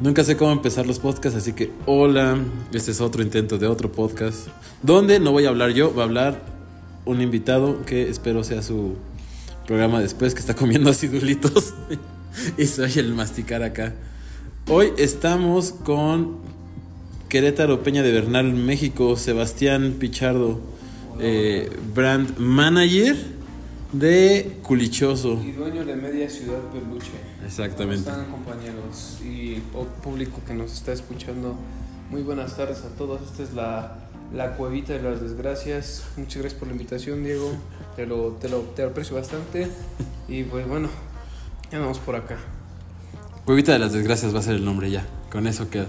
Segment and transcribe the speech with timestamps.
[0.00, 2.38] Nunca sé cómo empezar los podcasts, así que hola,
[2.72, 4.46] este es otro intento de otro podcast,
[4.80, 6.40] donde no voy a hablar yo, va a hablar
[7.04, 8.94] un invitado que espero sea su
[9.66, 11.74] programa después, que está comiendo acidulitos
[12.58, 13.92] y soy el masticar acá.
[14.68, 16.36] Hoy estamos con
[17.28, 20.60] Querétaro Peña de Bernal, México, Sebastián Pichardo,
[21.18, 23.16] eh, brand manager
[23.92, 25.40] de Culichoso.
[25.42, 27.12] Y dueño de Media Ciudad Peluche.
[27.44, 28.04] Exactamente.
[28.04, 29.62] ¿Cómo están compañeros y
[30.02, 31.56] público que nos está escuchando?
[32.10, 33.22] Muy buenas tardes a todos.
[33.22, 33.98] Esta es la,
[34.34, 36.04] la cuevita de las desgracias.
[36.16, 37.52] Muchas gracias por la invitación, Diego.
[37.96, 39.68] Te lo, te lo, te lo aprecio bastante.
[40.28, 40.88] Y pues bueno,
[41.70, 42.38] ya vamos por acá.
[43.44, 45.86] Cuevita de las Desgracias va a ser el nombre ya, con eso queda.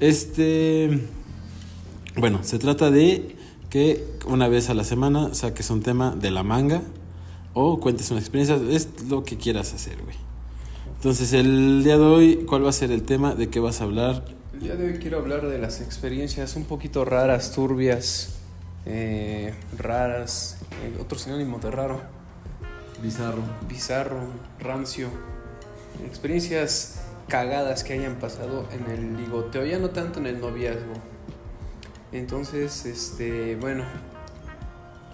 [0.00, 1.06] Este.
[2.16, 3.36] Bueno, se trata de
[3.68, 6.80] que una vez a la semana saques un tema de la manga
[7.58, 10.14] o cuentes una experiencia, es lo que quieras hacer, güey.
[10.96, 13.34] Entonces, el día de hoy, ¿cuál va a ser el tema?
[13.34, 14.24] ¿De qué vas a hablar?
[14.52, 18.40] El día de hoy quiero hablar de las experiencias un poquito raras, turbias,
[18.84, 22.02] eh, raras, eh, otro sinónimo de raro.
[23.02, 23.42] Bizarro.
[23.66, 24.20] bizarro,
[24.58, 25.08] rancio,
[26.06, 30.92] experiencias cagadas que hayan pasado en el ligoteo, ya no tanto en el noviazgo.
[32.12, 33.84] Entonces, este, bueno,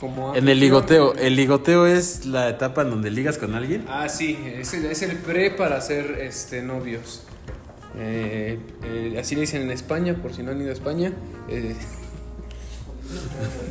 [0.03, 1.15] como En el ligoteo.
[1.15, 3.85] ¿El ligoteo es la etapa en donde ligas con alguien?
[3.89, 7.23] Ah, sí, es el, es el pre para ser este novios.
[7.97, 11.13] Eh, eh, así le dicen en España, por si no han ido a España.
[11.49, 11.77] Eh,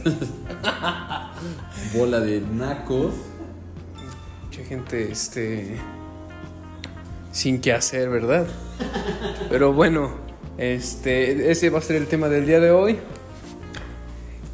[1.98, 3.14] Bola de nacos.
[4.45, 5.76] mucha gente este
[7.34, 8.48] sin qué hacer, ¿verdad?
[9.50, 10.12] Pero bueno,
[10.58, 13.00] este ese va a ser el tema del día de hoy.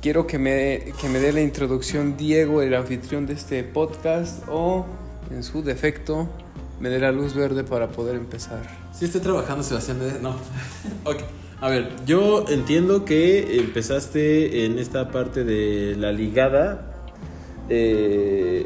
[0.08, 4.86] Quiero que me, que me dé la introducción Diego, el anfitrión de este podcast, o
[5.30, 6.30] en su defecto,
[6.80, 8.62] me dé la luz verde para poder empezar.
[8.94, 10.00] Sí, estoy trabajando, Sebastián.
[10.02, 10.14] ¿eh?
[10.22, 10.30] No.
[11.04, 11.18] ok.
[11.60, 17.12] A ver, yo entiendo que empezaste en esta parte de la ligada
[17.68, 18.66] eh,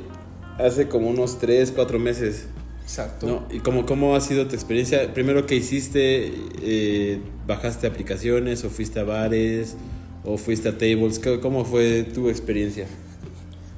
[0.60, 2.50] hace como unos 3, 4 meses.
[2.84, 3.26] Exacto.
[3.26, 3.48] ¿no?
[3.50, 5.12] ¿Y cómo, cómo ha sido tu experiencia?
[5.16, 6.34] Primero, ¿qué hiciste?
[6.62, 9.76] Eh, ¿Bajaste aplicaciones o fuiste a bares
[10.24, 11.20] o fuiste a tables?
[11.20, 12.86] ¿Cómo- ¿Cómo fue tu experiencia?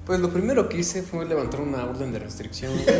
[0.05, 2.73] Pues lo primero que hice fue levantar una orden de restricción.
[2.73, 2.93] este,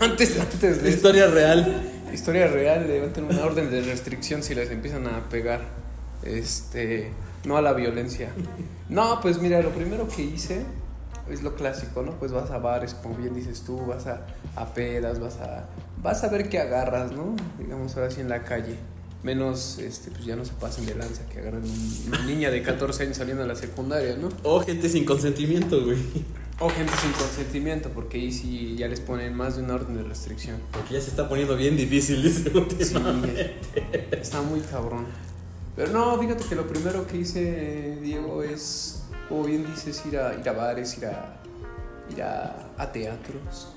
[0.04, 1.82] antes, antes de Historia real.
[2.12, 5.60] Historia real, levanten una orden de restricción si les empiezan a pegar.
[6.22, 7.10] Este,
[7.44, 8.30] no a la violencia.
[8.88, 10.62] No, pues mira, lo primero que hice
[11.30, 12.12] es lo clásico, ¿no?
[12.18, 14.26] Pues vas a bares, como bien dices tú, vas a,
[14.56, 15.68] a pedas, vas a
[16.02, 17.34] vas a ver qué agarras, ¿no?
[17.58, 18.76] Digamos ahora sí en la calle.
[19.22, 22.60] Menos, este, pues ya no se pasen de lanza que agarran un- una niña de
[22.62, 24.28] 14 años saliendo de la secundaria, ¿no?
[24.42, 25.98] O gente sin consentimiento, güey.
[26.58, 30.02] O gente sin consentimiento, porque ahí sí ya les ponen más de una orden de
[30.02, 30.58] restricción.
[30.72, 32.50] Porque ya se está poniendo bien difícil, dice
[32.84, 32.94] Sí,
[34.12, 35.06] está muy cabrón.
[35.76, 40.34] Pero no, fíjate que lo primero que hice, Diego, es, como bien dices, ir a,
[40.38, 41.40] ir a bares, ir a,
[42.14, 43.68] ir a, a teatros.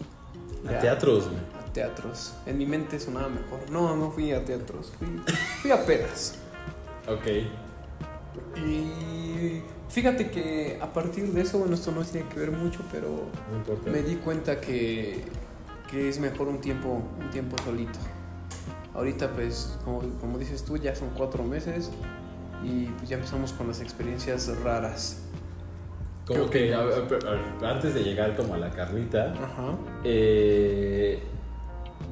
[0.68, 1.40] A teatros, güey.
[1.76, 2.34] Teatros.
[2.46, 3.70] En mi mente sonaba mejor.
[3.70, 5.08] No, no fui a teatros, fui,
[5.62, 6.40] fui a pedas.
[7.06, 7.28] Ok.
[8.66, 13.26] Y fíjate que a partir de eso, bueno, esto no tiene que ver mucho, pero
[13.86, 15.22] No me di cuenta que,
[15.92, 18.00] que es mejor un tiempo, un tiempo solito.
[18.94, 21.92] Ahorita pues, como, como dices tú, ya son cuatro meses
[22.64, 25.18] y pues ya empezamos con las experiencias raras.
[26.26, 29.76] Como ¿Qué que a a antes de llegar como a la carnita, Ajá.
[30.06, 31.22] eh,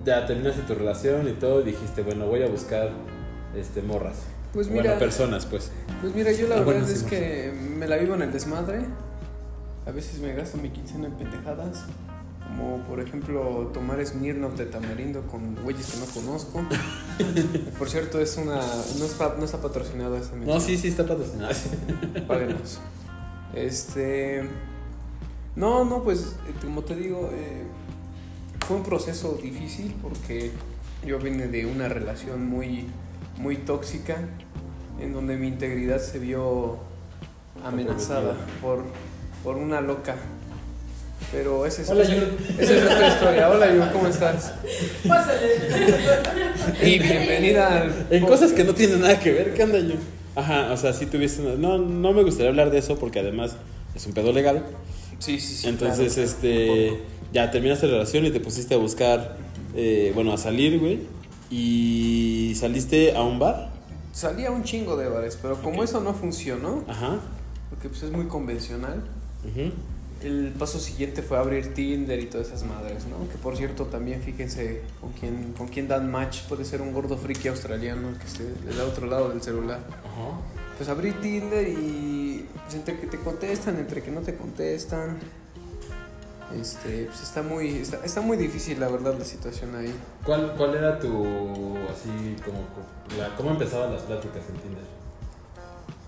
[0.06, 2.92] ya terminaste tu relación y todo, y dijiste, bueno, voy a buscar
[3.56, 4.24] este morras.
[4.54, 5.72] Pues bueno, mira, personas, pues.
[6.02, 8.32] pues mira, yo la Ah, verdad bueno, sí, es que me la vivo en el
[8.32, 8.86] desmadre.
[9.86, 11.86] A veces me gasto mi quincena en pendejadas.
[12.48, 16.62] Como por ejemplo tomar Smirnoff de tamarindo con güeyes que no conozco.
[17.80, 18.58] por cierto, es una.
[19.00, 21.54] No está, no está patrocinado esta No, sí, sí, está patrocinado.
[22.28, 22.80] Páguenos.
[23.56, 24.44] Este.
[25.56, 27.64] No, no, pues eh, como te digo, eh,
[28.68, 30.52] fue un proceso difícil porque
[31.06, 32.86] yo vine de una relación muy,
[33.38, 34.18] muy tóxica
[35.00, 36.78] en donde mi integridad se vio
[37.66, 38.84] amenazada por,
[39.44, 40.16] por una loca.
[41.32, 42.38] Pero ese es, Hola, ese- Yul.
[42.60, 43.50] esa es otra historia.
[43.50, 44.54] Hola, Yul, ¿cómo estás?
[46.84, 48.08] Y bienvenida al.
[48.12, 49.96] En cosas que no tienen nada que ver, ¿qué anda yo?
[50.36, 51.56] Ajá, o sea, sí tuviste una...
[51.56, 53.56] No, no me gustaría hablar de eso porque además
[53.96, 54.64] es un pedo legal.
[55.20, 55.68] Sí, sí, sí.
[55.70, 56.30] Entonces, claro.
[56.30, 57.00] este...
[57.34, 59.36] Ya terminaste la relación y te pusiste a buscar...
[59.76, 61.00] eh, bueno, a salir, güey.
[61.50, 63.72] Y saliste a un bar.
[64.12, 65.86] Salía un chingo de bares, pero como Ok.
[65.86, 67.20] eso no funcionó, Ajá.
[67.70, 69.04] porque pues es muy convencional,
[69.44, 69.72] ujú.
[70.24, 73.28] el paso siguiente fue abrir Tinder y todas esas madres, ¿no?
[73.30, 76.42] Que por cierto también fíjense con quién, con quién dan match.
[76.48, 79.80] Puede ser un gordo friki australiano que esté del otro lado del celular.
[79.90, 80.40] Ajá.
[80.78, 85.18] Pues abrí Tinder y pues, entre que te contestan, entre que no te contestan.
[86.60, 89.94] Este, pues está muy, está, está muy difícil la verdad la situación ahí.
[90.26, 92.60] ¿Cuál, ¿Cuál era tu, así, como,
[93.18, 94.84] la, cómo empezaban las pláticas en Tinder?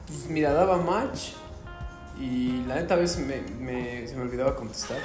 [0.07, 1.31] Pues mira, daba match
[2.19, 4.97] y la neta a veces me, me- se me olvidaba contestar.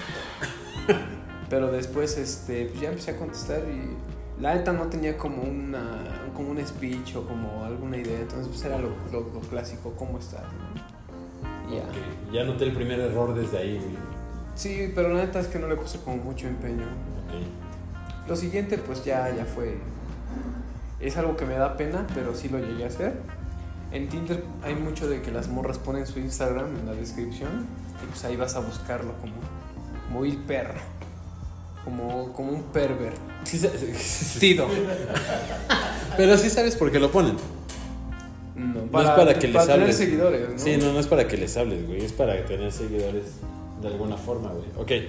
[1.49, 6.31] Pero después este, pues ya empecé a contestar y la neta no tenía como, una,
[6.35, 8.21] como un speech o como alguna idea.
[8.21, 10.43] Entonces pues era lo, lo, lo clásico, ¿cómo estás?
[10.43, 11.75] no?
[11.75, 11.83] Ya.
[11.83, 14.20] Ok, Ya noté el primer error desde ahí, güey.
[14.55, 16.85] Sí, pero la neta es que no le puse como mucho empeño.
[16.85, 18.29] Ok.
[18.29, 19.79] Lo siguiente pues ya, ya fue...
[21.01, 23.15] Es algo que me da pena, pero sí lo llegué a hacer.
[23.91, 27.67] En Tinder hay mucho de que las morras ponen su Instagram en la descripción
[28.03, 29.33] y pues ahí vas a buscarlo como
[30.11, 30.75] muy perro.
[31.85, 33.15] Como, como un perver.
[33.45, 33.71] Sí, sa-
[34.39, 34.67] Tido.
[36.17, 37.37] Pero sí sabes por qué lo ponen.
[38.55, 39.97] No, No es para que les para tener hables.
[39.97, 40.59] seguidores, ¿no?
[40.59, 42.05] Sí, no, no es para que les hables, güey.
[42.05, 43.25] Es para tener seguidores
[43.81, 44.69] de alguna forma, güey.
[44.79, 45.05] Ok.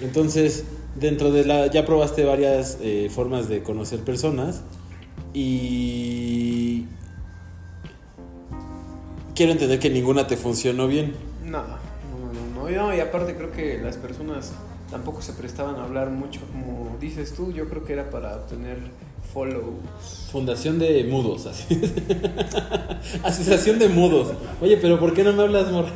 [0.00, 0.64] Entonces,
[0.96, 1.66] dentro de la.
[1.68, 4.62] Ya probaste varias eh, formas de conocer personas.
[5.34, 6.86] Y.
[9.34, 11.14] Quiero entender que ninguna te funcionó bien.
[11.44, 14.52] No, no, no, no, y aparte creo que las personas
[14.92, 18.78] tampoco se prestaban a hablar mucho, como dices tú, yo creo que era para obtener
[19.32, 20.28] follows.
[20.30, 21.80] Fundación de mudos, así.
[23.24, 24.34] Asociación de mudos.
[24.60, 25.86] Oye, pero ¿por qué no me hablas, mor?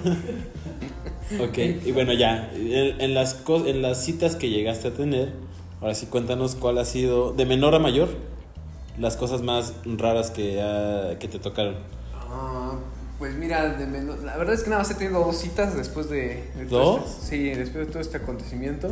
[1.41, 2.51] Ok, y bueno, ya.
[2.55, 5.33] En, en las, en las citas que llegaste a tener,
[5.81, 8.09] ahora sí cuéntanos cuál ha sido, de menor a mayor,
[8.99, 11.77] las cosas más raras que, ha- que te tocaron.
[12.15, 12.73] Ah,
[13.19, 16.09] pues mira, de menos- la verdad es que nada más he tenido dos citas después
[16.09, 16.45] de...
[16.57, 18.89] de este- sí, después de todo este acontecimiento.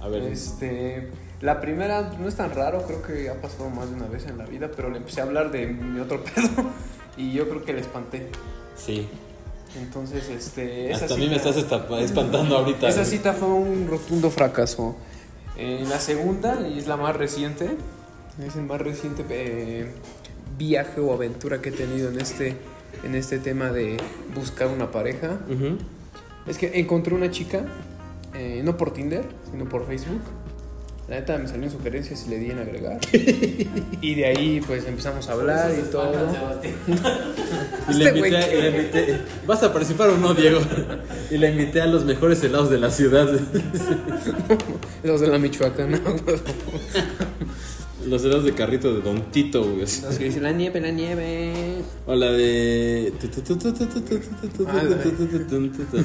[0.00, 0.22] A ver.
[0.24, 1.08] Este,
[1.40, 4.38] la primera no es tan raro, creo que ha pasado más de una vez en
[4.38, 6.48] la vida, pero le empecé a hablar de mi otro pedo
[7.16, 8.28] y yo creo que le espanté.
[8.76, 9.08] Sí.
[9.76, 10.90] Entonces, este...
[10.90, 12.88] esa Hasta a mí me estás espantando ahorita.
[12.88, 13.10] Esa güey.
[13.10, 14.96] cita fue un rotundo fracaso.
[15.56, 17.76] Eh, la segunda, y es la más reciente,
[18.44, 19.86] es el más reciente eh,
[20.58, 22.56] viaje o aventura que he tenido en este,
[23.04, 23.96] en este tema de
[24.34, 25.38] buscar una pareja.
[26.46, 27.64] Es que encontré una chica,
[28.34, 30.20] eh, no por Tinder, sino por Facebook.
[31.08, 32.98] La neta me salieron sugerencias y le di en agregar.
[34.00, 36.12] y de ahí pues empezamos a hablar y todo.
[37.86, 40.60] Y le Este invité, a- y le invité- ¿Vas a participar o no, Diego?
[41.30, 43.28] Y le invité a los mejores helados de la ciudad.
[45.04, 46.00] Los de la Michoacana.
[48.06, 49.80] Los helados de carrito de Don Tito, güey.
[49.80, 51.82] Los que dicen la nieve, la nieve.
[52.06, 53.12] O la de.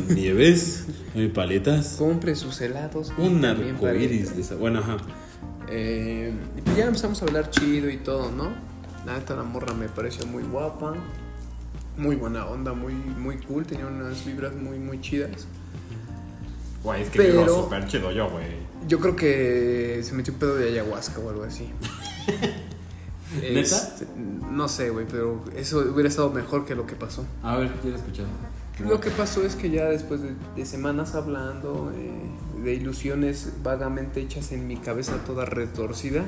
[0.09, 0.85] Nieves,
[1.15, 1.95] hay paletas.
[1.97, 3.11] Compre sus helados.
[3.17, 4.35] Un paletas.
[4.35, 4.55] de esa.
[4.55, 4.97] Bueno, ajá.
[5.69, 8.49] Eh, y pues ya empezamos a hablar chido y todo, ¿no?
[9.05, 10.95] La neta, la morra me pareció muy guapa,
[11.97, 15.47] muy buena onda, muy, muy cool, tenía unas vibras muy, muy chidas.
[16.83, 18.45] Güey, es que vivo Pero- súper chido yo, güey.
[18.87, 21.69] Yo creo que se metió un pedo de ayahuasca o algo así.
[23.41, 23.61] ¿Neta?
[23.61, 24.07] Este,
[24.49, 27.25] no sé, güey, pero eso hubiera estado mejor que lo que pasó.
[27.43, 28.25] A ver, quiero escuchar.
[28.79, 34.21] Lo que pasó es que ya después de, de semanas hablando, eh, de ilusiones vagamente
[34.21, 36.25] hechas en mi cabeza toda retorcida,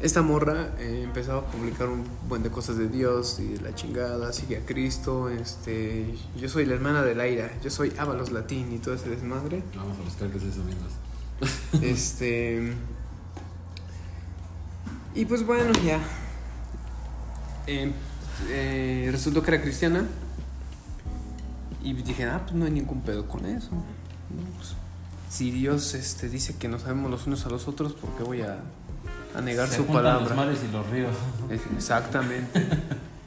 [0.00, 3.74] Esta morra eh, empezaba a publicar un buen de cosas de Dios y de la
[3.74, 8.70] chingada, sigue a Cristo, este, yo soy la hermana de Laira, yo soy Ábalos Latín
[8.72, 9.62] y todo ese desmadre.
[9.74, 10.92] Vamos a buscar qué es eso, amigos.
[11.82, 12.74] Este.
[15.14, 15.98] Y pues bueno, ya.
[17.66, 17.90] Eh,
[18.50, 20.06] eh, resultó que era cristiana.
[21.82, 23.70] Y dije, ah, pues no hay ningún pedo con eso.
[23.70, 24.74] No, pues,
[25.30, 28.42] si Dios este, dice que nos sabemos los unos a los otros, ¿por qué voy
[28.42, 28.58] a,
[29.36, 30.26] a negar Se su palabra?
[30.26, 31.14] los mares y los ríos.
[31.76, 32.66] Exactamente.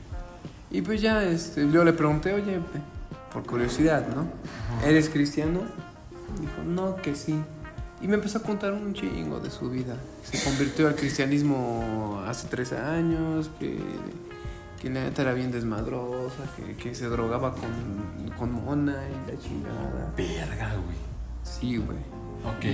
[0.71, 2.59] y pues ya, este, yo le pregunté, oye,
[3.31, 4.27] por curiosidad, ¿no?
[4.87, 5.61] ¿Eres cristiano?
[6.39, 7.39] Dijo, no, que sí.
[8.01, 9.95] Y me empezó a contar un chingo de su vida.
[10.23, 13.77] Se convirtió al cristianismo hace tres años, que,
[14.81, 19.37] que la neta era bien desmadrosa, que, que se drogaba con, con mona y la
[19.39, 20.13] chingada.
[20.15, 20.97] Verga, güey.
[21.43, 21.97] Sí, güey.
[22.45, 22.65] Ok.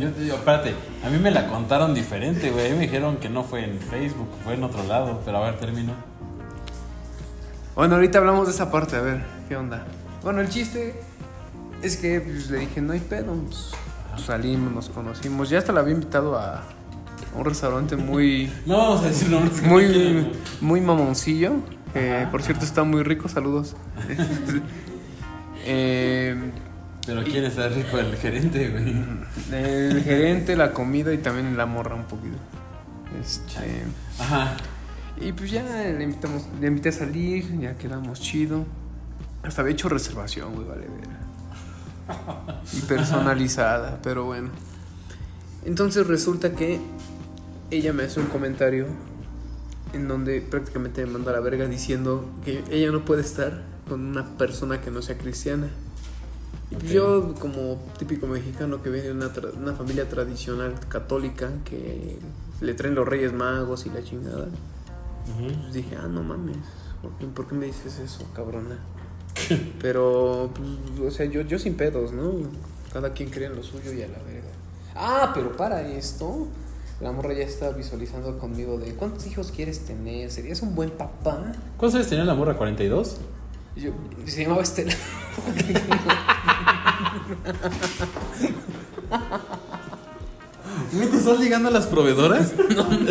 [0.00, 0.74] Yo te digo, espérate,
[1.04, 2.72] a mí me la contaron diferente, güey.
[2.72, 5.20] Me dijeron que no fue en Facebook, fue en otro lado.
[5.24, 5.92] Pero a ver, termino.
[7.74, 9.86] Bueno, ahorita hablamos de esa parte, a ver, ¿qué onda?
[10.22, 11.00] Bueno, el chiste
[11.82, 13.34] es que pues, le dije, no hay pedo.
[13.34, 13.72] pues,
[14.24, 15.50] salimos, nos conocimos.
[15.50, 16.64] Ya hasta la había invitado a,
[17.36, 19.62] un restaurante muy, No vamos a decir nombres.
[19.62, 21.56] muy, muy mamoncillo.
[21.92, 23.76] que por cierto, está muy rico, saludos.
[25.70, 26.34] Eh,
[27.08, 27.98] Pero ¿quién está rico?
[27.98, 28.94] El gerente, güey.
[29.50, 32.36] El gerente, la comida y también la morra un poquito.
[33.18, 33.84] Este.
[34.18, 34.54] Ajá.
[35.18, 38.66] Y pues ya le invitamos, le invité a salir, ya quedamos chido.
[39.42, 41.08] Hasta había hecho reservación, güey, vale ver.
[42.74, 44.50] Y personalizada, pero bueno.
[45.64, 46.78] Entonces resulta que
[47.70, 48.86] ella me hace un comentario
[49.94, 54.04] en donde prácticamente me manda a la verga diciendo que ella no puede estar con
[54.04, 55.70] una persona que no sea cristiana.
[56.70, 56.90] Y pues Ok.
[56.90, 62.18] Yo, como típico mexicano que viene de una, tra- una familia tradicional católica que
[62.60, 64.48] le traen los reyes magos y la chingada,
[65.62, 66.56] pues dije, ah, no mames,
[67.02, 68.78] ¿por qué, por qué me dices eso, cabrona?
[69.80, 72.32] Pero, pues, o sea, yo, yo sin pedos, ¿no?
[72.92, 74.48] Cada quien cree en lo suyo y a la verga.
[74.96, 76.48] Ah, pero para esto,
[77.00, 80.30] la morra ya está visualizando conmigo de ¿cuántos hijos quieres tener?
[80.32, 81.52] ¿Serías un buen papá?
[81.76, 82.58] ¿Cuántos años tenía la morra?
[82.58, 83.16] ¿42?
[83.76, 83.92] Y yo,
[84.26, 84.92] se llamaba Estela.
[90.92, 92.52] ¿No te estás ligando a las proveedoras?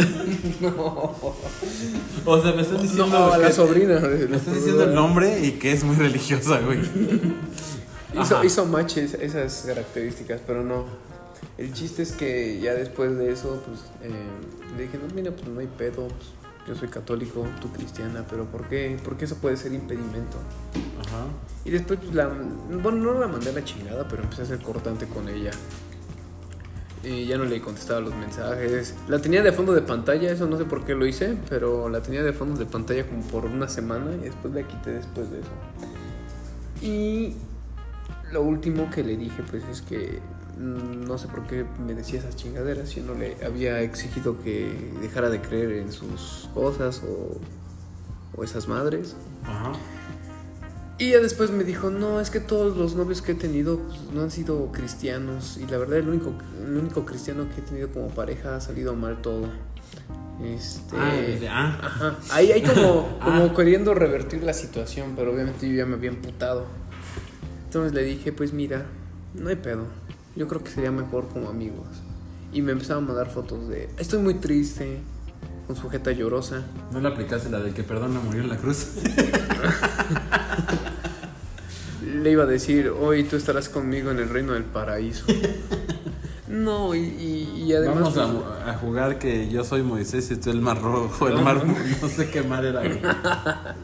[0.61, 1.15] no,
[2.25, 3.07] O sea, me estás diciendo.
[3.07, 3.95] no, a la sobrina.
[3.95, 6.79] de Me estás diciendo el nombre y que es muy religiosa, güey.
[8.19, 10.85] Hizo, hizo match esas características, pero no.
[11.57, 14.11] El chiste es que ya después de eso, pues eh,
[14.77, 16.29] dije, no, mira, pues no hay pedo, pues,
[16.67, 18.99] yo soy católico, tú cristiana, pero ¿por qué?
[19.03, 20.37] Porque eso puede ser impedimento.
[20.99, 21.25] Ajá.
[21.63, 22.27] Y después, pues la.
[22.27, 25.51] Bueno, no la mandé a la chingada, pero empecé a ser cortante con ella.
[27.03, 28.95] Y ya no le contestaba los mensajes.
[29.07, 32.01] La tenía de fondo de pantalla, eso no sé por qué lo hice, pero la
[32.01, 35.39] tenía de fondo de pantalla como por una semana y después la quité después de
[35.39, 35.49] eso.
[36.81, 37.35] Y
[38.31, 40.19] lo último que le dije, pues es que
[40.59, 42.95] no sé por qué me decía esas chingaderas.
[42.95, 47.39] Yo no le había exigido que dejara de creer en sus cosas o,
[48.35, 49.15] o esas madres.
[49.43, 49.73] Ajá.
[50.99, 54.01] Y ya después me dijo, no, es que todos los novios que he tenido pues,
[54.11, 55.57] no han sido cristianos.
[55.57, 56.33] Y la verdad, el único,
[56.65, 59.47] el único cristiano que he tenido como pareja ha salido mal todo.
[60.43, 60.97] Este.
[60.97, 61.85] Ah, ah.
[61.85, 62.15] Ajá.
[62.31, 63.53] Ahí hay como, como Ah.
[63.55, 66.65] queriendo revertir la situación, pero obviamente yo ya me había emputado.
[67.65, 68.85] Entonces le dije, pues mira,
[69.35, 69.85] no hay pedo.
[70.37, 71.87] Yo creo que sería mejor como amigos.
[72.53, 74.99] Y me empezaba a mandar fotos de, estoy muy triste,
[75.65, 76.63] con su jeta llorosa.
[76.91, 78.87] ¿No le aplicaste la del que perdona murió en la cruz?
[82.21, 85.25] Le iba a decir, hoy tú estarás conmigo en el reino del paraíso.
[86.49, 88.15] No, y, y- y además...
[88.15, 91.61] Vamos a, a jugar que yo soy Moisés y tú el mar rojo, el mar
[91.65, 92.81] no sé qué mar era.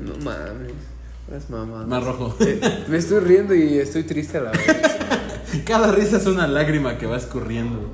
[0.00, 0.72] No mames,
[1.30, 1.86] es mamá.
[1.86, 2.34] Mar rojo.
[2.88, 4.60] me estoy riendo y estoy triste a la vez.
[5.60, 7.90] Cada risa es una lágrima que va escurriendo.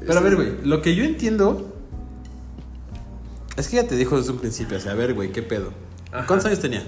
[0.00, 1.72] Pero a ver, güey, lo que yo entiendo
[3.56, 5.72] es que ya te dijo desde un principio, o sea, a ver, güey, ¿qué pedo?
[6.12, 6.26] Ajá.
[6.26, 6.84] ¿Cuántos años tenía?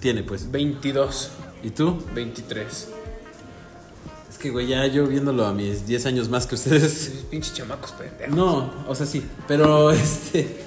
[0.00, 0.50] Tiene, pues.
[0.50, 1.30] 22,
[1.62, 2.02] ¿Y tú?
[2.14, 2.88] 23.
[4.30, 7.24] Es que, güey, ya yo viéndolo a mis 10 años más que ustedes.
[7.30, 8.34] Pinches chamacos pendejos.
[8.34, 10.64] No, o sea, sí, pero este.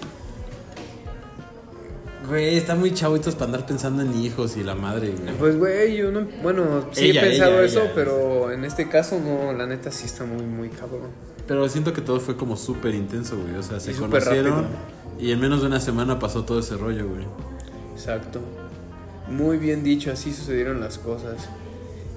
[2.27, 5.35] Güey, están muy chavitos para andar pensando en hijos y la madre, güey.
[5.37, 6.25] Pues, güey, yo no.
[6.41, 7.91] Bueno, sí Ella, he pensado ella, eso, ella.
[7.95, 11.09] pero en este caso no, la neta sí está muy, muy cabrón.
[11.47, 13.55] Pero siento que todo fue como súper intenso, güey.
[13.55, 14.65] O sea, se Y conocieron
[15.19, 17.25] y en menos de una semana pasó todo ese rollo, güey.
[17.93, 18.39] Exacto.
[19.29, 21.49] Muy bien dicho, así sucedieron las cosas.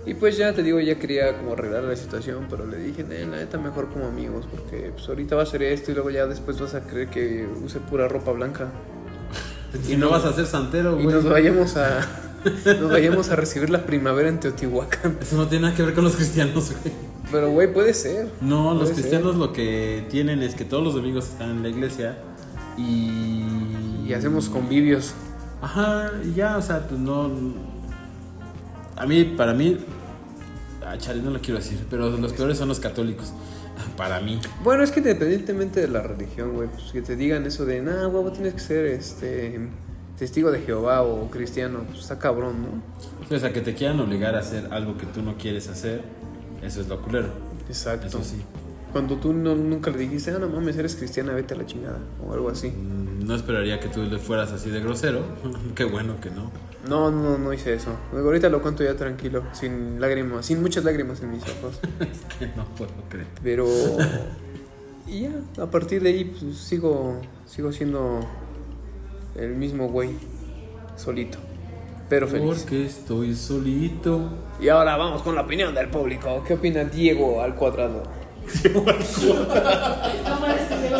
[0.07, 3.27] Y pues ya te digo, ya quería como arreglar la situación, pero le dije, "Nee,
[3.27, 6.27] la neta mejor como amigos, porque pues ahorita va a ser esto y luego ya
[6.27, 8.71] después vas a creer que use pura ropa blanca.
[9.89, 11.15] Y no vas a ser santero, Y güey.
[11.17, 12.01] nos vayamos a
[12.81, 15.19] nos vayamos a recibir la primavera en Teotihuacán.
[15.21, 16.95] Eso no tiene nada que ver con los cristianos, güey.
[17.31, 18.31] Pero güey, puede ser.
[18.41, 22.19] No, los cristianos lo que tienen es que todos los domingos están en la iglesia
[22.79, 23.43] y...
[24.07, 25.15] Y hacemos convivios.
[25.61, 27.31] Ajá, y ya, o sea, pues no...
[28.97, 29.79] A mí, para mí...
[30.87, 33.33] A chale, no lo quiero decir, pero los peores son los católicos.
[33.97, 34.41] Para mí.
[34.63, 38.07] Bueno, es que independientemente de la religión, güey, pues que te digan eso de, nah,
[38.09, 39.69] huevo, tienes que ser este
[40.19, 42.83] testigo de Jehová o cristiano, pues está cabrón, ¿no?
[43.29, 46.03] Sí, O sea, que te quieran obligar a hacer algo que tú no quieres hacer,
[46.63, 47.29] eso es lo culero.
[47.69, 48.07] Exacto.
[48.07, 48.43] Eso sí.
[48.93, 51.99] Cuando tú no, nunca le dijiste, ah, no mames, eres cristiana, vete a la chingada,
[52.27, 52.69] o algo así.
[52.69, 55.21] Mm, No esperaría que tú le fueras así de grosero.
[55.75, 56.51] Qué bueno que no.
[56.89, 57.91] No, no, no hice eso.
[58.13, 61.81] Luego ahorita lo cuento ya tranquilo, sin lágrimas, sin muchas lágrimas en mis ojos.
[62.01, 63.27] Es que no puedo creer.
[63.43, 63.67] Pero.
[65.07, 65.31] Y ya,
[65.63, 68.27] a partir de ahí, pues sigo, sigo siendo
[69.37, 70.11] el mismo güey,
[70.97, 71.39] solito,
[72.09, 72.61] pero feliz.
[72.61, 74.31] Porque estoy solito.
[74.61, 76.43] Y ahora vamos con la opinión del público.
[76.47, 78.03] ¿Qué opina Diego al cuadrado?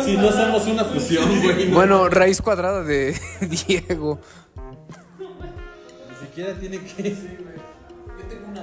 [0.03, 1.69] Si no somos una fusión, güey.
[1.71, 3.15] Bueno, raíz cuadrada de
[3.67, 4.19] Diego.
[6.37, 7.09] Siquiera tiene que.
[7.09, 8.61] Yo tengo una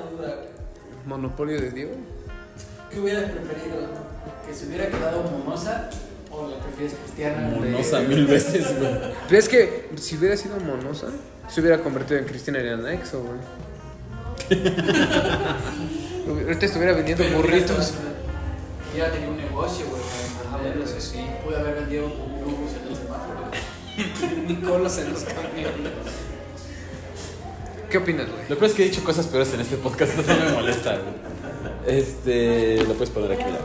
[1.06, 1.94] monopolio de Diego.
[2.88, 3.88] ¿Qué hubieras preferido?
[4.46, 5.90] ¿Que se hubiera quedado monosa
[6.30, 7.48] o la prefieres cristiana?
[7.48, 8.92] Monosa mil veces, güey.
[9.26, 11.08] Pero es que si hubiera sido monosa,
[11.48, 13.40] se hubiera convertido en Cristina en anexo, güey.
[16.44, 17.94] Ahorita estuviera vendiendo Pero burritos.
[18.96, 20.00] Ya tenía un negocio, güey.
[20.52, 21.26] Ah, bueno, eso sí.
[21.44, 24.46] Pude haber vendido brujos en el semáforo.
[24.46, 26.23] Nicolas en los camiones.
[27.90, 28.42] ¿Qué opinas, güey?
[28.48, 31.98] Lo peor es que he dicho cosas peores en este podcast, no me molesta, güey.
[31.98, 32.78] Este.
[32.84, 33.58] Lo puedes poner aquí, mira.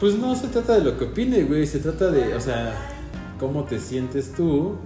[0.00, 1.66] Pues no se trata de lo que opine, güey.
[1.66, 2.74] Se trata de, o sea,
[3.40, 4.76] cómo te sientes tú.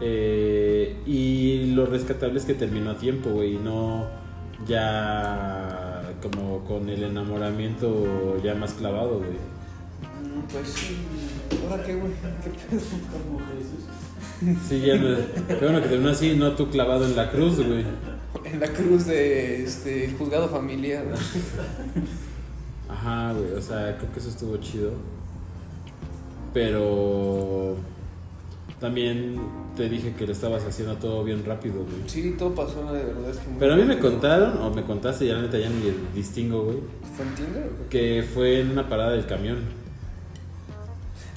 [0.00, 3.54] eh, y lo rescatable es que terminó a tiempo, güey.
[3.54, 4.08] y No
[4.66, 9.30] ya como con el enamoramiento ya más clavado, güey.
[9.30, 10.96] Mm, Pues sí.
[11.68, 12.12] ¿Ahora qué, güey?
[12.44, 12.80] ¿Qué pedo?
[13.12, 13.86] Como Jesús.
[14.68, 15.16] Sí, ya no.
[15.48, 17.84] Qué bueno que terminó así, no tú clavado en la cruz, güey.
[18.44, 21.04] En la cruz de este juzgado familiar.
[22.88, 24.92] Ajá, güey, o sea, creo que eso estuvo chido.
[26.52, 27.76] Pero
[28.80, 29.36] también
[29.76, 31.96] te dije que lo estabas haciendo todo bien rápido, güey.
[32.06, 33.30] Sí, todo pasó, de verdad.
[33.30, 34.10] Es que Pero a mí me rápido.
[34.10, 36.78] contaron, o me contaste, ya la neta ya ni distingo, güey,
[37.16, 39.58] ¿Fue en Tinder que fue en una parada del camión.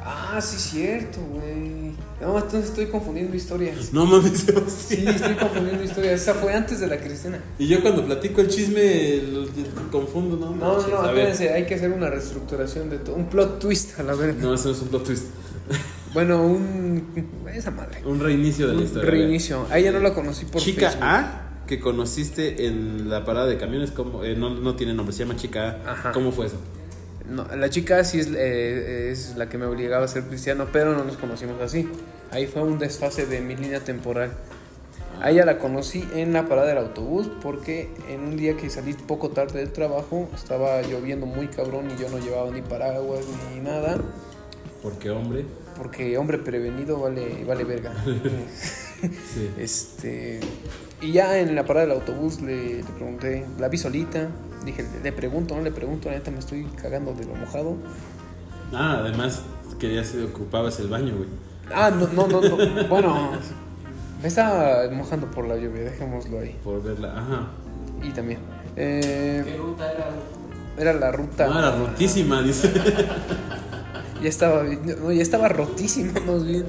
[0.05, 1.93] Ah, sí, cierto, güey.
[2.21, 3.93] No, entonces estoy confundiendo historias.
[3.93, 4.45] No mames,
[4.87, 6.21] Sí, estoy confundiendo historias.
[6.21, 7.39] Esa fue antes de la Cristina.
[7.57, 10.55] Y yo cuando platico el chisme lo, lo confundo, ¿no?
[10.55, 13.15] No, no, no, espérense, hay que hacer una reestructuración de todo.
[13.15, 14.41] Un plot twist a la verga.
[14.41, 15.25] No, eso no es un plot twist.
[16.13, 17.25] Bueno, un.
[17.51, 18.03] Esa madre.
[18.05, 19.09] Un reinicio de la historia.
[19.09, 19.65] reinicio.
[19.71, 21.07] A ella no la conocí por Chica Facebook.
[21.07, 24.23] A que conociste en la parada de camiones, ¿cómo?
[24.23, 25.91] Eh, no, no tiene nombre, se llama Chica A.
[25.91, 26.11] Ajá.
[26.11, 26.57] ¿Cómo fue eso?
[27.29, 30.93] No, la chica sí es, eh, es la que me obligaba a ser cristiano, pero
[30.93, 31.89] no nos conocimos así.
[32.31, 34.31] Ahí fue un desfase de mi línea temporal.
[35.21, 38.93] A ella la conocí en la parada del autobús porque en un día que salí
[38.93, 43.21] poco tarde del trabajo estaba lloviendo muy cabrón y yo no llevaba ni paraguas
[43.53, 44.01] ni nada.
[44.81, 45.45] Porque hombre.
[45.77, 47.93] Porque hombre prevenido vale, vale verga.
[49.33, 49.49] Sí.
[49.59, 50.39] Este.
[51.01, 54.29] Y ya en la parada del autobús le, le pregunté, la vi solita.
[54.65, 57.75] Dije, le pregunto, no le pregunto, la neta me estoy cagando de lo mojado.
[58.73, 59.41] Ah, además
[59.79, 61.27] querías ocupabas el baño, güey.
[61.73, 62.87] Ah, no, no, no, no.
[62.89, 63.31] Bueno,
[64.21, 66.55] me estaba mojando por la lluvia, dejémoslo ahí.
[66.63, 67.11] Por verla.
[67.19, 67.47] Ajá.
[68.01, 68.39] Y también.
[68.77, 70.05] eh, ¿Qué ruta era?
[70.77, 71.47] era la ruta.
[71.51, 72.71] Ah, era rotísima, dice.
[74.21, 76.65] Ya estaba, no, ya estaba rotísima, más bien.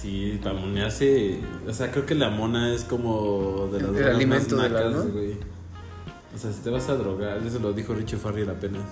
[0.00, 1.40] Sí, para monearse.
[1.66, 4.70] O sea, creo que la mona es como de las El drogas alimento más de
[4.70, 5.12] la, nacas, ¿no?
[5.12, 5.32] güey.
[6.34, 8.82] O sea, si te vas a drogar, eso lo dijo Richie Farrell apenas.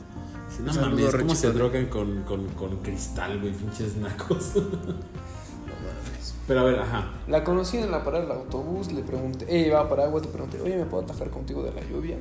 [0.65, 1.59] No mames, ¿cómo Richie se Farrell.
[1.59, 3.53] drogan con, con, con cristal, güey?
[3.53, 4.53] Pinches nacos.
[4.57, 6.35] No mames.
[6.47, 7.11] Pero a ver, ajá.
[7.29, 10.77] La conocí en la parada del autobús, le pregunté, ella llevaba paraguas, le pregunté, oye,
[10.77, 12.19] ¿me puedo atajar contigo de la lluvia?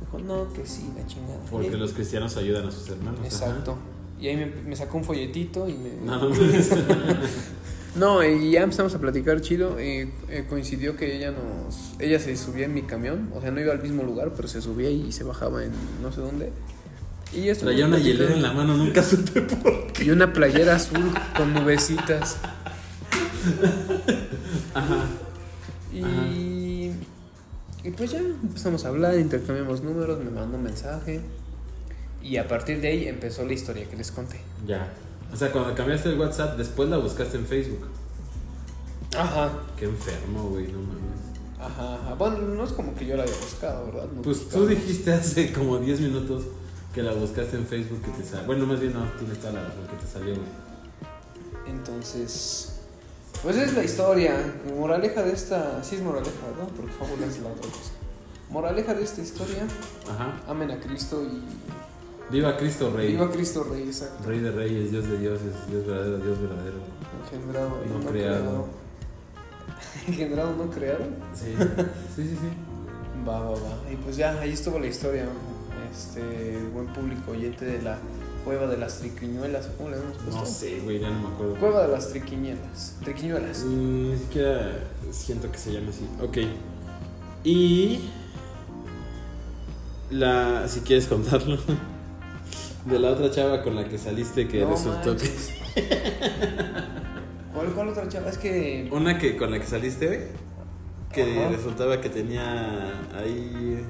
[0.00, 1.40] Dijo, no, que sí, la chingada.
[1.50, 3.18] Porque los cristianos ayudan a sus hermanos.
[3.20, 3.26] ajá.
[3.26, 3.76] Exacto.
[4.20, 5.90] Y ahí me, me sacó un folletito y me...
[6.04, 6.70] No, no mames.
[7.96, 9.80] No, y ya empezamos a platicar chido.
[9.80, 11.94] Y eh, coincidió que ella nos.
[11.98, 13.30] Ella se subía en mi camión.
[13.34, 16.12] O sea, no iba al mismo lugar, pero se subía y se bajaba en no
[16.12, 16.52] sé dónde.
[17.32, 20.04] Y estuvimos Traía una hielera en la mano, nunca supe por qué.
[20.04, 22.38] Y una playera azul con nubecitas.
[24.74, 25.04] Ajá.
[25.92, 26.92] Y.
[27.82, 31.20] Y pues ya empezamos a hablar, intercambiamos números, me mandó un mensaje.
[32.20, 34.40] Y a partir de ahí empezó la historia que les conté.
[34.66, 34.92] Ya.
[35.32, 37.86] O sea, cuando cambiaste el WhatsApp, después la buscaste en Facebook.
[39.16, 39.50] Ajá.
[39.78, 41.16] Qué enfermo, güey, no mames.
[41.58, 42.14] Ajá, ajá.
[42.14, 44.06] Bueno, no es como que yo la haya buscado, ¿verdad?
[44.22, 46.44] Pues tú dijiste hace como 10 minutos
[46.94, 48.46] que la buscaste en Facebook que te salió.
[48.46, 50.48] Bueno, más bien no, tienes toda la razón que te salió, güey.
[51.66, 52.76] Entonces,
[53.42, 54.54] pues es la historia.
[54.76, 55.82] Moraleja de esta.
[55.82, 56.72] Sí, es moraleja, ¿verdad?
[56.76, 57.92] Porque fábula es la otra cosa.
[58.50, 59.66] Moraleja de esta historia:
[60.08, 60.40] Ajá.
[60.48, 61.42] amen a Cristo y.
[62.30, 63.08] Viva Cristo Rey.
[63.12, 64.28] Viva Cristo Rey, exacto.
[64.28, 66.76] Rey de reyes, Dios de dioses, Dios verdadero, Dios verdadero.
[67.24, 68.40] Engendrado y No no, creado.
[68.42, 68.66] creado.
[70.08, 71.04] Engendrado, no creado.
[71.34, 71.54] Sí,
[72.16, 73.26] sí, sí, sí.
[73.28, 73.92] Va, va, va.
[73.92, 75.26] Y pues ya, ahí estuvo la historia.
[75.92, 77.96] Este buen público oyente de la
[78.44, 79.68] Cueva de las Triquiñuelas.
[79.78, 80.40] ¿Cómo le hemos puesto?
[80.40, 81.54] No sé, güey, ya no me acuerdo.
[81.56, 82.96] Cueva de las Triquiñuelas.
[83.02, 83.64] Triquiñuelas.
[83.64, 84.72] Mm, Ni siquiera
[85.10, 86.06] siento que se llame así.
[86.22, 86.38] Ok.
[87.44, 88.10] Y.
[90.10, 90.66] La.
[90.68, 91.56] Si quieres contarlo.
[92.86, 95.50] De la otra chava con la que saliste que No resultó manches.
[97.52, 98.28] ¿Cuál, ¿Cuál otra chava?
[98.30, 98.86] Es que.
[98.88, 98.88] que.
[98.92, 100.20] Una que con la que saliste, güey.
[101.12, 101.48] Que Ajá.
[101.50, 103.84] resultaba que tenía ahí.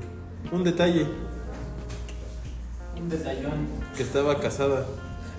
[0.50, 1.06] Un detalle.
[2.98, 3.66] Un detallón.
[3.96, 4.87] Que estaba casada.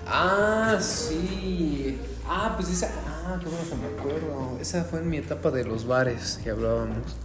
[0.06, 1.98] Ah, sí.
[2.28, 2.90] Ah, pues esa.
[3.06, 4.58] Ah, qué bueno que me acuerdo.
[4.60, 7.16] Esa fue en mi etapa de los bares que hablábamos.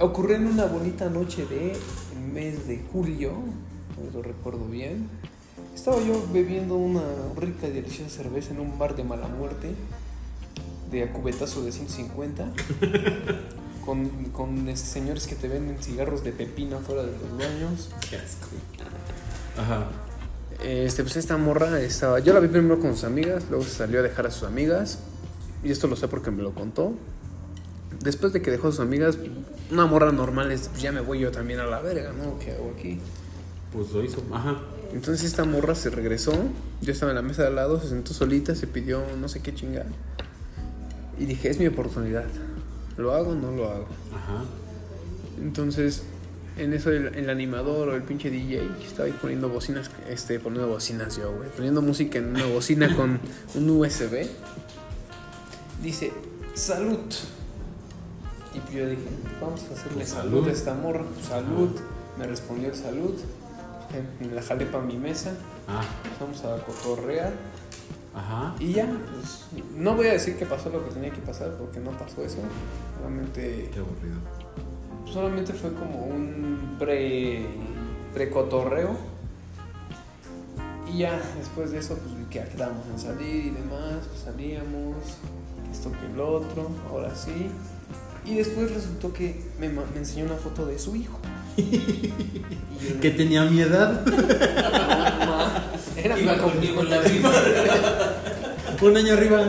[0.00, 1.72] ocurrió en una bonita noche de
[2.32, 3.32] mes de julio,
[4.12, 5.08] lo recuerdo bien.
[5.74, 7.02] Estaba yo bebiendo una
[7.36, 9.74] rica y deliciosa cerveza en un bar de mala muerte,
[10.90, 12.52] de a cubetazo de 150,
[13.84, 17.90] con, con señores que te venden cigarros de pepino fuera de los baños.
[18.08, 18.48] Qué asco.
[19.56, 19.88] Ajá.
[20.62, 22.18] Este, pues esta morra estaba.
[22.18, 24.98] Yo la vi primero con sus amigas, luego se salió a dejar a sus amigas.
[25.62, 26.92] Y esto lo sé porque me lo contó.
[28.00, 29.18] Después de que dejó a sus amigas,
[29.70, 32.38] una morra normal es, pues ya me voy yo también a la verga, ¿no?
[32.38, 33.00] ¿Qué hago aquí?
[33.72, 34.22] Pues lo hizo.
[34.32, 34.58] Ajá.
[34.92, 36.32] Entonces esta morra se regresó.
[36.80, 39.40] Yo estaba en la mesa de al lado, se sentó solita, se pidió no sé
[39.40, 39.90] qué chingada.
[41.18, 42.26] Y dije, es mi oportunidad.
[42.96, 43.86] ¿Lo hago o no lo hago?
[44.14, 44.44] Ajá.
[45.40, 46.02] Entonces,
[46.56, 50.40] en eso el, el animador o el pinche DJ que estaba ahí poniendo bocinas, este,
[50.40, 53.20] poniendo bocinas yo, güey, poniendo música en una bocina con
[53.54, 54.26] un USB,
[55.82, 56.12] dice,
[56.54, 56.98] salud.
[58.54, 59.02] Y yo dije,
[59.40, 60.48] vamos a hacerle salud, salud.
[60.48, 61.70] a esta morra, salud.
[62.18, 63.14] Me respondió el salud,
[64.20, 65.32] me la jalé para mi mesa,
[65.66, 65.82] Ah.
[66.20, 67.32] vamos a cotorrear.
[68.14, 68.54] Ajá.
[68.58, 71.78] Y ya, pues, no voy a decir que pasó lo que tenía que pasar porque
[71.78, 72.38] no pasó eso.
[72.98, 74.18] Solamente Qué aburrido.
[75.12, 77.46] Solamente fue como un pre
[78.14, 78.96] precotorreo.
[80.92, 84.96] Y ya, después de eso, pues vi que quedamos en salir y demás, pues salíamos,
[85.70, 87.50] esto que el otro, ahora sí.
[88.24, 91.18] Y después resultó que me, me enseñó una foto de su hijo.
[93.02, 94.02] Que tenía mi edad.
[95.96, 97.30] Era Iba mi conmigo en la vida.
[98.80, 99.40] Un año arriba.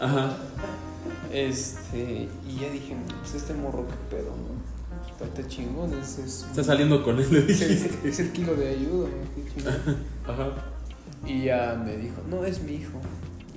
[0.00, 0.36] Ajá.
[1.32, 5.24] Este, y ya dije, pues este morro qué pedo, ¿no?
[5.24, 8.08] Está chingón, es, es, Está saliendo con él, le es, el- dijiste.
[8.08, 9.34] es el kilo de ayuda, ¿no?
[9.34, 9.96] Qué chingón.
[10.28, 10.48] Ajá.
[11.26, 13.00] Y ya me dijo, no, es mi hijo.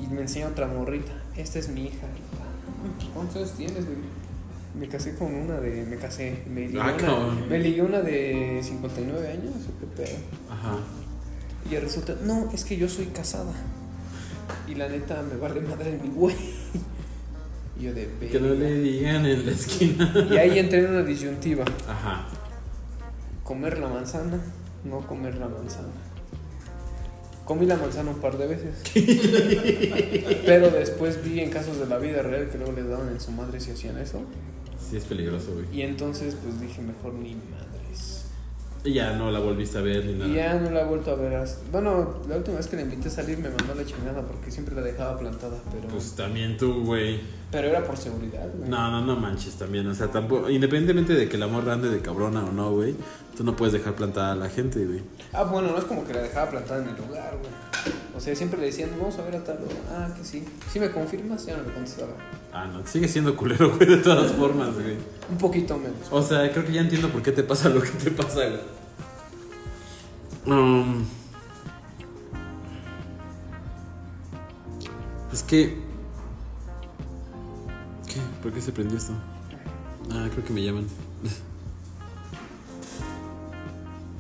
[0.02, 2.08] Y me enseñó otra morrita, esta es mi hija.
[2.40, 3.98] "Ah, ¿Cuántos años tienes, güey?
[4.80, 5.86] Me casé con una de.
[5.86, 6.44] Me casé.
[6.50, 10.18] Me ligué, Ah, una, me ligué una de 59 años, ¿o qué pedo?
[10.50, 10.78] Ajá.
[11.70, 13.54] Y resulta, no, es que yo soy casada.
[14.68, 16.36] Y la neta me vale madre mi güey.
[17.80, 20.28] Y yo de Que no le digan en la esquina.
[20.32, 22.28] Y ahí entré en una disyuntiva: Ajá.
[23.44, 24.40] comer la manzana,
[24.84, 25.90] no comer la manzana.
[27.46, 28.76] Comí la manzana un par de veces.
[30.46, 33.32] Pero después vi en casos de la vida real que luego les daban en su
[33.32, 34.22] madre si hacían eso.
[34.90, 35.66] Sí, es peligroso, güey.
[35.72, 38.26] Y entonces pues dije, mejor ni madres.
[38.84, 40.28] Y ya no la volviste a ver ni nada.
[40.32, 41.34] Y ya no la he vuelto a ver.
[41.36, 44.50] hasta- Bueno, la última vez que la invité a salir me mandó la chingada porque
[44.52, 45.58] siempre la dejaba plantada.
[45.74, 47.20] Pero, Pues también tú, güey.
[47.50, 48.70] Pero era por seguridad, güey.
[48.70, 49.88] No, no, no manches también.
[49.88, 50.50] O sea, tampoco.
[50.50, 52.96] Independientemente de que la morra ande de cabrona o no, güey.
[53.38, 55.02] Tú no puedes dejar plantada a la gente, güey.
[55.32, 57.52] Ah, bueno, no es como que la dejaba plantada en el lugar, güey.
[58.16, 59.60] O sea, siempre le decían, vamos a ver a tal.
[59.92, 60.44] Ah, que sí.
[60.72, 62.14] Si me confirmas, ya no le contestaba.
[62.52, 62.86] Ah, no.
[62.86, 64.98] Sigue siendo culero, güey, de todas formas, güey.
[65.30, 66.08] Un poquito menos.
[66.12, 68.78] O sea, creo que ya entiendo por qué te pasa lo que te pasa, güey.
[70.48, 71.06] Um,
[75.32, 75.87] es que.
[78.42, 79.14] ¿Por qué se prendió esto?
[80.12, 80.88] Ah, creo que me llaman.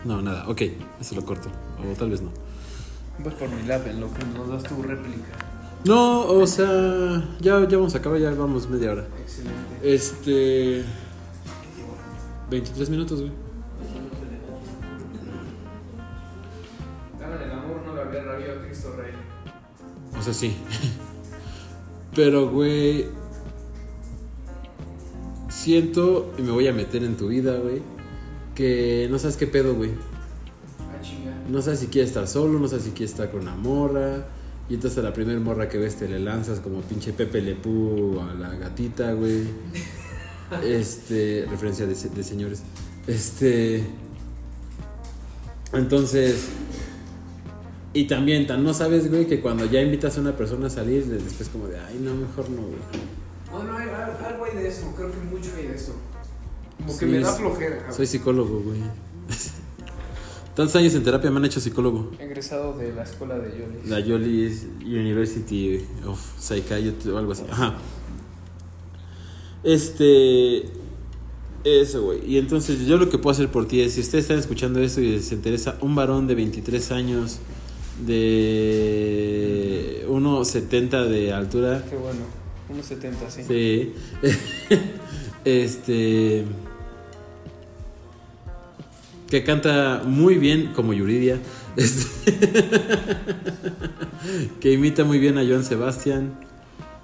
[0.05, 0.47] No, nada.
[0.47, 0.61] Ok,
[1.01, 1.49] eso lo corto.
[1.79, 2.31] O tal vez no.
[3.21, 5.27] Pues por mi lab, en lo que nos das tu réplica.
[5.85, 9.07] No, o sea, ya, ya vamos a acabar, ya vamos media hora.
[9.21, 9.93] Excelente.
[9.95, 10.85] Este.
[12.49, 13.31] 23 minutos, güey.
[17.19, 19.11] Dame el amor, no le había rabiado a Cristo Rey.
[20.17, 20.55] O sea, sí.
[22.15, 23.05] Pero, güey.
[25.67, 27.81] Siento, y me voy a meter en tu vida, güey.
[28.55, 29.89] Que no sabes qué pedo, güey.
[30.79, 31.49] Ah.
[31.49, 34.27] No sabes si quieres estar solo, no sabes si quieres estar con una morra.
[34.69, 38.17] Y entonces a la primera morra que ves te le lanzas como pinche Pepe Lepú
[38.21, 39.41] a la gatita, güey.
[40.63, 42.63] Este, referencia de, de señores.
[43.05, 43.83] Este.
[45.73, 46.47] Entonces.
[47.91, 51.05] Y también, tan no sabes, güey, que cuando ya invitas a una persona a salir,
[51.07, 52.79] después como de, ay, no, mejor no, güey.
[54.05, 55.93] Algo hay de eso, creo que mucho hay de eso.
[56.77, 57.91] Como Sí, que me da flojera.
[57.91, 58.81] Soy psicólogo, güey.
[60.55, 62.11] Tantos años en terapia me han hecho psicólogo.
[62.19, 63.87] Egresado de la escuela de Yolis.
[63.87, 67.43] La Yoli University of Psychiatry o algo así.
[67.49, 67.75] Ajá.
[69.63, 70.63] Este.
[71.63, 72.25] Eso, güey.
[72.25, 75.01] Y entonces yo lo que puedo hacer por ti es, si ustedes están escuchando esto
[75.01, 77.39] y les interesa un varón de 23 años,
[78.05, 82.19] de 1,70 de altura, Qué bueno,
[82.69, 83.43] unos 70, sí.
[83.47, 83.93] Sí.
[85.45, 86.45] este.
[89.29, 91.37] Que canta muy bien como Yuridia.
[91.75, 92.33] Este,
[94.61, 96.39] que imita muy bien a Joan Sebastián.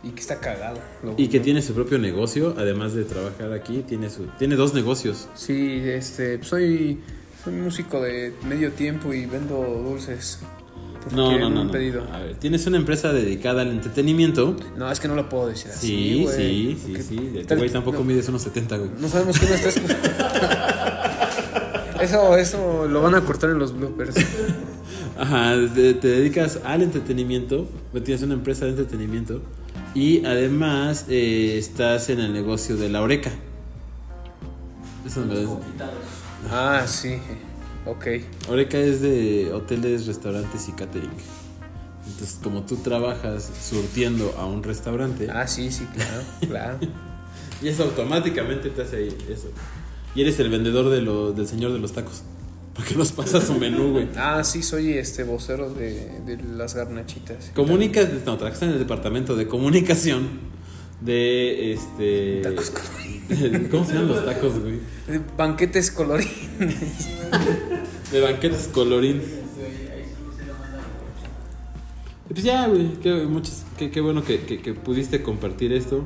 [0.04, 0.80] y que está cagado.
[1.18, 5.28] Y que tiene su propio negocio, además de trabajar aquí, tiene su tiene dos negocios.
[5.36, 7.00] Sí, este, soy,
[7.44, 10.40] soy músico de medio tiempo y vendo dulces.
[11.04, 11.72] Porque No, no, me no, no.
[11.72, 12.04] pedido.
[12.14, 14.56] A ver, tienes una empresa dedicada al entretenimiento.
[14.78, 15.88] No, es que no lo puedo decir así.
[15.88, 17.16] Sí, sí, sí, porque sí.
[17.18, 18.90] De tal- güey tampoco no, mides unos 70, güey.
[19.00, 20.08] no sabemos quién está escuchando.
[22.02, 24.16] Eso, eso lo van a cortar en los bloopers.
[25.18, 27.66] Ajá, te dedicas al entretenimiento,
[28.04, 29.42] tienes una empresa de entretenimiento
[29.96, 33.32] y además eh, estás en el negocio de la oreca.
[35.06, 35.62] Eso me lo-.
[36.52, 37.20] Ah, sí.
[37.86, 38.08] Ok.
[38.50, 41.10] Oreca es de hoteles, restaurantes y catering.
[42.08, 46.80] Entonces, como tú trabajas surtiendo a un restaurante, Ah, sí, sí, claro, claro.
[47.62, 49.50] y eso automáticamente te hace ahí eso.
[50.16, 52.24] Y eres el vendedor de lo, del señor de los tacos.
[52.76, 54.10] Porque nos pasa su menú, güey.
[54.18, 57.52] Ah, sí, soy este vocero de, de las garnachitas.
[57.56, 60.28] Comunicas, no, trabajas en el departamento de comunicación
[61.04, 62.42] de este.
[62.44, 62.72] Tacos
[63.72, 64.80] ¿Cómo se llaman los tacos, güey?
[65.08, 66.32] De Banquetes colorines.
[68.12, 69.22] De banquetes colorín.
[72.30, 76.04] Y Pues ya, güey, qué, muchas, qué, qué bueno que, que- que pudiste compartir esto.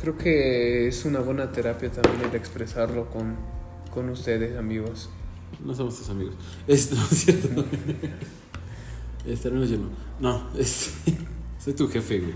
[0.00, 3.36] Creo que es una buena terapia también el expresarlo con,
[3.92, 5.10] con ustedes, amigos.
[5.64, 6.34] No somos tus amigos.
[6.66, 7.64] Esto, ¿no es cierto?
[9.26, 9.88] Este, al menos yo no.
[10.20, 10.90] No, es,
[11.64, 12.34] soy tu jefe, güey.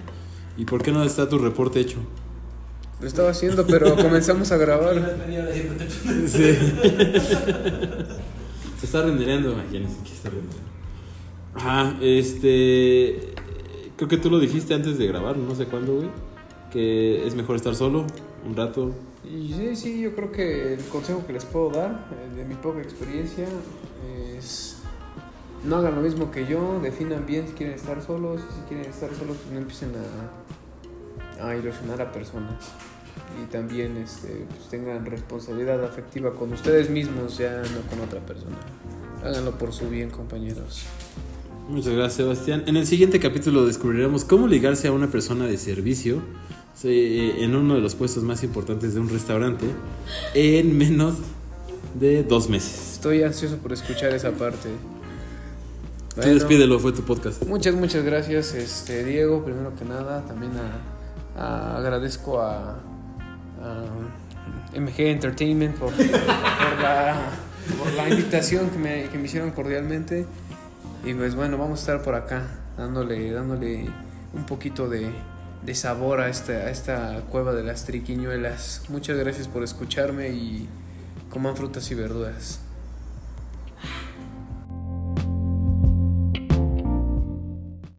[0.58, 1.98] ¿Y por qué no está tu reporte hecho?
[3.00, 5.16] Lo estaba haciendo, pero comenzamos a grabar.
[6.26, 6.54] Sí.
[8.78, 9.56] Se está rendereando.
[9.56, 10.68] Ay, ya ni siquiera está rendereando.
[11.54, 13.34] Ajá, este.
[13.96, 16.10] Creo que tú lo dijiste antes de grabar, no sé cuándo, güey.
[16.72, 18.04] Que es mejor estar solo
[18.44, 18.92] un rato.
[19.22, 22.80] Sí, sí, yo creo que el consejo que les puedo dar, eh, de mi poca
[22.80, 23.46] experiencia,
[24.36, 24.76] es
[25.64, 28.90] no hagan lo mismo que yo, definan bien si quieren estar solos, y si quieren
[28.90, 30.47] estar solos, pues no empiecen a,
[31.40, 32.72] a ilusionar a personas.
[33.42, 38.56] Y también este, pues tengan responsabilidad afectiva con ustedes mismos, ya no con otra persona.
[39.24, 40.84] Háganlo por su bien, compañeros.
[41.68, 42.64] Muchas gracias, Sebastián.
[42.66, 46.22] En el siguiente capítulo descubriremos cómo ligarse a una persona de servicio
[46.84, 49.66] eh, en uno de los puestos más importantes de un restaurante
[50.34, 51.16] en menos
[51.98, 52.92] de dos meses.
[52.94, 54.68] Estoy ansioso por escuchar esa parte.
[56.14, 56.34] Tú Bueno.
[56.34, 57.44] despídelo, fue tu podcast.
[57.44, 59.44] Muchas, muchas gracias, este, Diego.
[59.44, 60.97] Primero que nada, también a,
[61.38, 62.78] a- agradezco a,
[64.74, 65.92] MG Entertainment por,
[66.80, 70.26] la, invitación que me, que me hicieron cordialmente.
[71.04, 72.46] Y pues bueno, vamos a estar por acá
[72.76, 73.88] dándole, dándole
[74.34, 75.10] un poquito de,
[75.64, 78.82] de sabor a esta, a esta cueva de las triquiñuelas.
[78.88, 80.68] Muchas gracias por escucharme y
[81.30, 82.60] coman frutas y verduras.